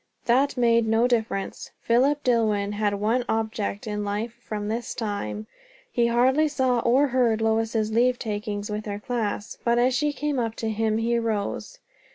That 0.25 0.57
made 0.57 0.87
no 0.87 1.07
difference. 1.07 1.69
Philip 1.83 2.23
Dillwyn 2.23 2.71
had 2.71 2.95
one 2.95 3.23
object 3.29 3.85
in 3.85 4.03
life 4.03 4.33
from 4.41 4.67
this 4.67 4.95
time. 4.95 5.45
He 5.91 6.07
hardly 6.07 6.47
saw 6.47 6.79
or 6.79 7.09
heard 7.09 7.39
Lois's 7.39 7.91
leave 7.91 8.17
takings 8.17 8.71
with 8.71 8.87
her 8.87 8.97
class, 8.99 9.59
but 9.63 9.77
as 9.77 9.93
she 9.93 10.11
came 10.11 10.39
up 10.39 10.55
to 10.55 10.69
him 10.71 10.97
he 10.97 11.19
rose. 11.19 11.77